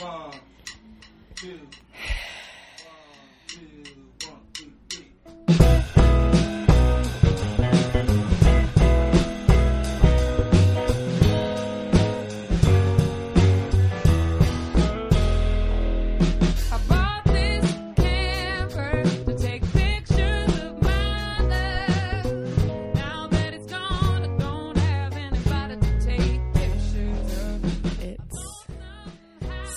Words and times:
One, 0.00 0.30
two, 1.34 1.58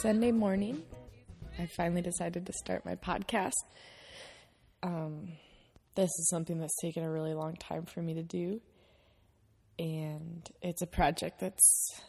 Sunday 0.04 0.34
morning. 0.34 0.84
I 1.58 1.66
finally 1.78 2.02
decided 2.02 2.46
to 2.46 2.52
start 2.52 2.86
my 2.86 2.96
podcast. 2.96 3.54
Um, 4.84 5.30
this 5.96 6.10
is 6.10 6.28
something 6.30 6.60
that's 6.60 6.76
taken 6.82 7.04
a 7.04 7.10
really 7.10 7.34
long 7.34 7.56
time 7.56 7.86
for 7.86 8.02
me 8.02 8.16
to 8.16 8.22
do, 8.22 8.60
and 9.80 10.46
it's 10.62 10.82
a 10.82 10.88
project 10.88 11.40
that's 11.40 12.02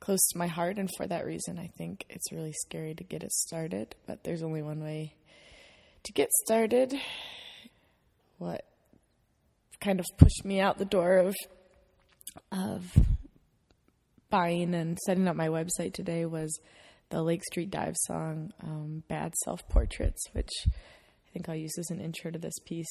close 0.00 0.20
to 0.32 0.38
my 0.38 0.48
heart. 0.48 0.76
And 0.76 0.90
for 0.98 1.06
that 1.06 1.24
reason, 1.24 1.58
I 1.58 1.70
think 1.78 2.04
it's 2.10 2.30
really 2.30 2.52
scary 2.52 2.94
to 2.94 3.02
get 3.02 3.22
it 3.22 3.32
started. 3.32 3.94
But 4.06 4.22
there's 4.22 4.42
only 4.42 4.60
one 4.60 4.84
way 4.84 5.14
to 6.02 6.12
get 6.12 6.30
started. 6.44 6.92
What 8.36 8.66
kind 9.80 9.98
of 9.98 10.04
pushed 10.18 10.44
me 10.44 10.60
out 10.60 10.76
the 10.76 10.84
door 10.84 11.16
of 11.16 11.34
of 12.52 12.84
buying 14.28 14.74
and 14.74 14.98
setting 15.06 15.26
up 15.26 15.36
my 15.36 15.48
website 15.48 15.94
today 15.94 16.26
was 16.26 16.60
the 17.14 17.22
Lake 17.22 17.44
Street 17.44 17.70
Dive 17.70 17.94
song, 18.06 18.52
um, 18.60 19.04
Bad 19.06 19.32
Self 19.44 19.68
Portraits, 19.68 20.20
which 20.32 20.50
I 20.66 21.30
think 21.32 21.48
I'll 21.48 21.54
use 21.54 21.78
as 21.78 21.90
an 21.90 22.00
intro 22.00 22.32
to 22.32 22.40
this 22.40 22.58
piece. 22.66 22.90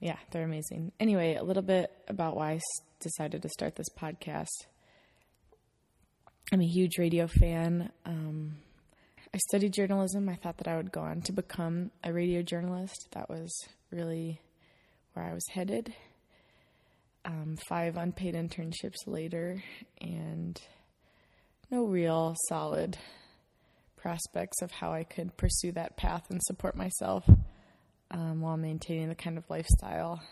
Yeah, 0.00 0.16
they're 0.30 0.44
amazing. 0.44 0.92
Anyway, 0.98 1.34
a 1.34 1.42
little 1.42 1.62
bit 1.62 1.90
about 2.08 2.36
why 2.36 2.52
I 2.52 2.60
decided 3.00 3.42
to 3.42 3.50
start 3.50 3.76
this 3.76 3.90
podcast. 4.00 4.66
I'm 6.52 6.62
a 6.62 6.66
huge 6.66 6.96
radio 6.98 7.26
fan. 7.26 7.90
Um, 8.06 8.56
I 9.34 9.38
studied 9.50 9.74
journalism. 9.74 10.30
I 10.30 10.36
thought 10.36 10.56
that 10.56 10.68
I 10.68 10.78
would 10.78 10.90
go 10.90 11.02
on 11.02 11.20
to 11.22 11.32
become 11.32 11.90
a 12.02 12.14
radio 12.14 12.40
journalist. 12.40 13.08
That 13.12 13.28
was 13.28 13.54
really 13.90 14.40
where 15.12 15.26
I 15.26 15.34
was 15.34 15.46
headed 15.52 15.92
um, 17.24 17.56
five 17.68 17.96
unpaid 17.96 18.34
internships 18.34 19.06
later, 19.06 19.62
and 20.00 20.60
no 21.70 21.84
real 21.84 22.34
solid 22.48 22.96
prospects 23.96 24.60
of 24.62 24.70
how 24.70 24.92
I 24.92 25.04
could 25.04 25.36
pursue 25.36 25.72
that 25.72 25.96
path 25.96 26.24
and 26.30 26.40
support 26.42 26.76
myself 26.76 27.24
um, 28.10 28.40
while 28.40 28.56
maintaining 28.56 29.08
the 29.08 29.14
kind 29.14 29.38
of 29.38 29.48
lifestyle 29.48 30.22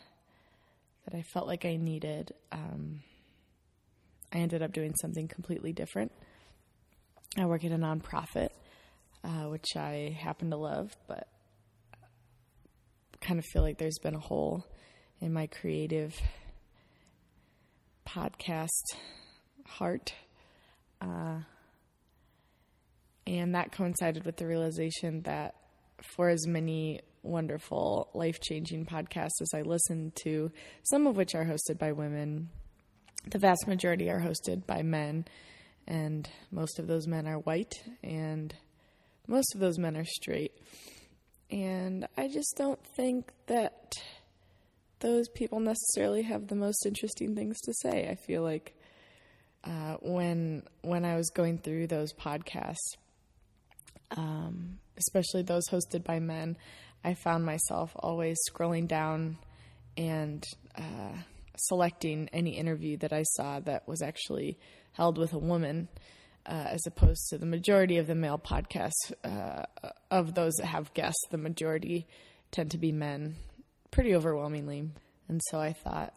that 1.05 1.17
I 1.17 1.23
felt 1.23 1.47
like 1.47 1.65
I 1.65 1.77
needed. 1.77 2.33
Um, 2.53 3.01
I 4.33 4.39
ended 4.39 4.63
up 4.63 4.73
doing 4.73 4.95
something 5.01 5.29
completely 5.29 5.73
different. 5.73 6.13
I 7.37 7.47
work 7.47 7.65
at 7.65 7.73
a 7.73 7.79
nonprofit, 7.79 8.51
uh, 9.25 9.49
which 9.49 9.77
I 9.77 10.17
happen 10.21 10.51
to 10.51 10.57
love, 10.57 10.95
but 11.09 11.29
kind 13.23 13.39
of 13.39 13.45
feel 13.47 13.63
like 13.63 13.79
there's 13.79 13.99
been 14.03 14.15
a 14.15 14.21
hole 14.21 14.67
in 15.21 15.33
my 15.33 15.47
creative 15.47 16.15
podcast 18.07 18.83
heart. 19.67 20.13
Uh, 21.03 21.41
and 23.27 23.55
that 23.55 23.73
coincided 23.73 24.25
with 24.25 24.37
the 24.37 24.47
realization 24.47 25.23
that 25.23 25.55
for 26.01 26.29
as 26.29 26.47
many 26.47 27.01
wonderful, 27.23 28.09
life 28.15 28.41
changing 28.41 28.87
podcasts 28.87 29.41
as 29.41 29.51
I 29.55 29.63
listened 29.63 30.17
to, 30.25 30.51
some 30.83 31.07
of 31.07 31.17
which 31.17 31.35
are 31.35 31.45
hosted 31.45 31.79
by 31.79 31.93
women, 31.93 32.51
the 33.29 33.39
vast 33.39 33.67
majority 33.67 34.11
are 34.11 34.21
hosted 34.21 34.67
by 34.67 34.83
men, 34.83 35.25
and 35.87 36.29
most 36.51 36.79
of 36.79 36.87
those 36.87 37.07
men 37.07 37.27
are 37.27 37.39
white, 37.39 37.75
and 38.03 38.55
most 39.27 39.55
of 39.55 39.61
those 39.61 39.79
men 39.79 39.97
are 39.97 40.05
straight. 40.05 40.53
And 41.51 42.09
I 42.17 42.29
just 42.29 42.55
don't 42.57 42.85
think 42.97 43.31
that 43.47 43.95
those 45.01 45.29
people 45.29 45.61
necessarily 45.61 46.23
have 46.23 46.49
the 46.49 46.57
most 46.57 46.87
interesting 46.87 47.35
things 47.35 47.61
to 47.61 47.73
say. 47.83 48.09
I 48.09 48.15
feel 48.15 48.43
like 48.43 48.75
uh, 49.65 49.97
when 50.01 50.65
when 50.83 51.05
I 51.05 51.17
was 51.17 51.31
going 51.31 51.59
through 51.59 51.87
those 51.87 52.13
podcasts, 52.13 52.97
um, 54.17 54.79
especially 54.97 55.43
those 55.43 55.69
hosted 55.69 56.05
by 56.05 56.19
men, 56.19 56.57
I 57.05 57.15
found 57.15 57.45
myself 57.45 57.93
always 57.95 58.39
scrolling 58.51 58.89
down 58.89 59.39
and 59.97 60.45
uh, 60.77 61.17
selecting 61.57 62.29
any 62.33 62.57
interview 62.57 62.97
that 62.99 63.13
I 63.13 63.23
saw 63.23 63.61
that 63.61 63.87
was 63.87 64.03
actually 64.03 64.59
held 64.93 65.19
with 65.19 65.33
a 65.33 65.39
woman. 65.39 65.89
Uh, 66.45 66.71
as 66.71 66.85
opposed 66.89 67.29
to 67.29 67.39
the 67.39 67.47
majority 67.47 67.99
of 67.99 68.09
the 68.09 68.17
male 68.17 68.37
podcasts, 68.37 69.13
uh, 69.23 69.63
of 70.11 70.35
those 70.35 70.53
that 70.55 70.67
have 70.67 70.93
guests, 70.93 71.25
the 71.31 71.39
majority 71.39 72.05
tend 72.51 72.73
to 72.73 72.79
be 72.79 72.91
men, 72.91 73.37
pretty 73.93 74.13
overwhelmingly. 74.13 74.91
And 75.29 75.41
so 75.51 75.61
I 75.61 75.73
thought, 75.73 76.13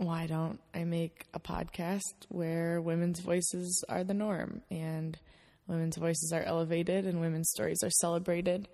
why 0.00 0.26
don't 0.26 0.60
I 0.74 0.84
make 0.84 1.26
a 1.34 1.40
podcast 1.40 2.14
where 2.28 2.80
women's 2.80 3.20
voices 3.20 3.84
are 3.88 4.02
the 4.02 4.14
norm 4.14 4.62
and 4.70 5.18
women's 5.66 5.96
voices 5.96 6.32
are 6.32 6.42
elevated 6.42 7.04
and 7.06 7.20
women's 7.20 7.50
stories 7.50 7.82
are 7.82 7.90
celebrated? 7.90 8.68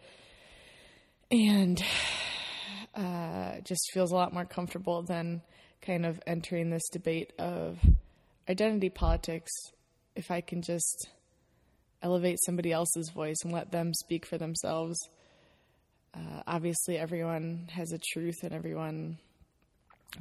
And 1.31 1.83
uh, 2.95 3.61
just 3.65 3.91
feels 3.93 4.13
a 4.13 4.15
lot 4.15 4.33
more 4.33 4.45
comfortable 4.45 5.03
than 5.03 5.43
kind 5.83 6.07
of 6.07 6.21
entering 6.27 6.71
this 6.71 6.89
debate 6.91 7.33
of 7.39 7.79
identity 8.49 8.89
politics 8.89 9.51
if 10.15 10.31
I 10.31 10.41
can 10.41 10.63
just 10.63 11.09
elevate 12.03 12.39
somebody 12.45 12.73
else's 12.73 13.11
voice 13.11 13.39
and 13.43 13.53
let 13.53 13.73
them 13.73 13.93
speak 13.95 14.25
for 14.27 14.39
themselves. 14.39 14.97
Uh, 16.15 16.43
obviously, 16.47 16.97
everyone 16.97 17.69
has 17.73 17.93
a 17.93 17.99
truth, 17.99 18.43
and 18.43 18.53
everyone, 18.53 19.19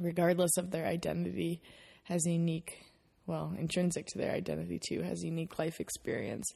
regardless 0.00 0.56
of 0.56 0.70
their 0.70 0.86
identity, 0.86 1.62
has 2.04 2.24
unique, 2.24 2.78
well, 3.26 3.54
intrinsic 3.58 4.06
to 4.06 4.18
their 4.18 4.32
identity 4.32 4.80
too, 4.88 5.02
has 5.02 5.22
unique 5.22 5.58
life 5.58 5.80
experience. 5.80 6.46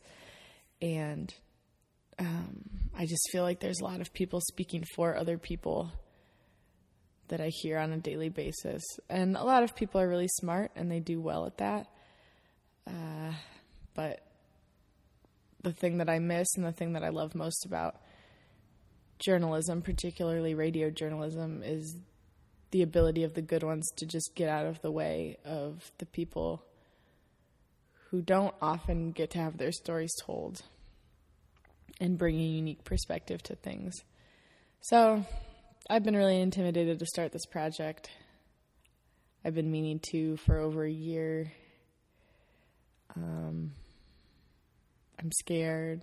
And 0.81 1.33
um, 2.19 2.65
I 2.97 3.07
just 3.07 3.29
feel 3.33 3.43
like 3.43 3.61
there's 3.61 3.81
a 3.81 3.85
lot 3.85 4.01
of 4.01 4.13
people 4.13 4.41
speaking 4.41 4.85
for 4.95 5.17
other 5.17 5.39
people 5.39 5.91
that 7.29 7.41
I 7.41 7.49
hear 7.49 7.79
on 7.79 7.93
a 7.93 7.99
daily 7.99 8.29
basis. 8.29 8.83
And 9.09 9.37
a 9.37 9.45
lot 9.45 9.63
of 9.63 9.75
people 9.75 10.01
are 10.01 10.09
really 10.09 10.29
smart 10.29 10.73
and 10.77 10.91
they 10.91 11.01
do 11.01 11.21
well 11.21 11.47
at 11.47 11.59
that. 11.59 11.87
Uh, 12.87 13.33
but 13.95 14.21
the 15.63 15.73
thing 15.73 15.99
that 15.99 16.09
I 16.09 16.19
miss 16.19 16.49
and 16.57 16.65
the 16.65 16.73
thing 16.73 16.95
that 16.95 17.05
I 17.05 17.11
love 17.11 17.35
most 17.35 17.65
about 17.65 17.97
journalism, 19.19 19.83
particularly 19.83 20.55
radio 20.55 20.91
journalism, 20.91 21.63
is 21.65 21.97
the 22.71 22.83
ability 22.83 23.25
of 23.25 23.35
the 23.35 23.43
good 23.43 23.63
ones 23.63 23.89
to 23.97 24.07
just 24.07 24.35
get 24.35 24.49
out 24.49 24.67
of 24.67 24.81
the 24.83 24.91
way 24.91 25.37
of 25.45 25.91
the 25.99 26.07
people 26.07 26.63
who 28.11 28.23
don't 28.23 28.55
often 28.61 29.13
get 29.13 29.31
to 29.31 29.39
have 29.39 29.59
their 29.59 29.73
stories 29.73 30.13
told 30.25 30.63
and 32.01 32.19
bring 32.19 32.37
a 32.37 32.45
unique 32.45 32.85
perspective 32.85 33.43
to 33.43 33.55
things. 33.57 33.95
So, 34.81 35.25
I've 35.89 36.05
been 36.05 36.17
really 36.17 36.41
intimidated 36.41 36.99
to 36.99 37.07
start 37.07 37.33
this 37.33 37.47
project. 37.47 38.11
I've 39.45 39.55
been 39.55 39.71
meaning 39.71 40.01
to 40.11 40.37
for 40.39 40.59
over 40.59 40.85
a 40.85 40.91
year. 40.91 41.53
Um, 43.17 43.73
I'm 45.19 45.33
scared. 45.33 46.01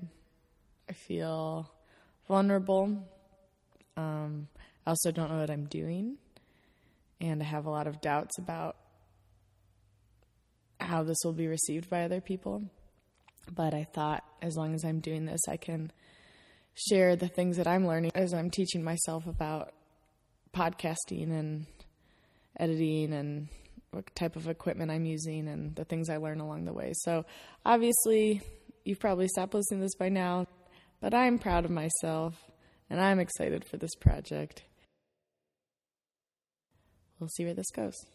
I 0.90 0.94
feel 0.94 1.72
vulnerable. 2.28 3.04
Um, 3.96 4.48
I 4.86 4.92
also 4.92 5.12
don't 5.12 5.32
know 5.32 5.40
what 5.40 5.50
I'm 5.50 5.66
doing. 5.66 6.18
And 7.20 7.42
I 7.42 7.46
have 7.46 7.66
a 7.66 7.72
lot 7.72 7.88
of 7.88 8.02
doubts 8.02 8.38
about 8.38 8.76
how 10.80 11.04
this 11.04 11.18
will 11.24 11.34
be 11.34 11.48
received 11.48 11.90
by 11.90 12.04
other 12.04 12.22
people. 12.22 12.64
But 13.54 13.74
I 13.74 13.86
thought 13.86 14.24
as 14.42 14.56
long 14.56 14.74
as 14.74 14.84
I'm 14.84 15.00
doing 15.00 15.26
this, 15.26 15.42
I 15.48 15.58
can 15.58 15.92
share 16.76 17.16
the 17.16 17.28
things 17.28 17.58
that 17.58 17.68
I'm 17.68 17.88
learning 17.88 18.12
as 18.14 18.34
I'm 18.34 18.52
teaching 18.52 18.84
myself 18.84 19.26
about 19.26 19.74
podcasting 20.54 21.32
and 21.32 21.66
editing 22.60 23.14
and 23.14 23.48
what 23.92 24.14
type 24.16 24.36
of 24.36 24.48
equipment 24.48 24.92
I'm 24.92 25.06
using 25.06 25.48
and 25.48 25.76
the 25.76 25.86
things 25.86 26.10
I 26.10 26.18
learn 26.18 26.40
along 26.40 26.66
the 26.66 26.74
way. 26.74 26.94
So, 27.04 27.26
obviously, 27.66 28.42
you've 28.84 29.00
probably 29.00 29.28
stopped 29.28 29.54
listening 29.54 29.80
to 29.80 29.86
this 29.86 29.96
by 29.96 30.10
now, 30.10 30.46
but 31.02 31.14
I'm 31.14 31.40
proud 31.40 31.66
of 31.66 31.72
myself 31.72 32.36
and 32.90 33.02
I'm 33.02 33.20
excited 33.20 33.66
for 33.66 33.78
this 33.78 33.96
project. 33.96 34.64
We'll 37.20 37.30
see 37.30 37.46
where 37.46 37.54
this 37.54 37.72
goes. 37.72 38.06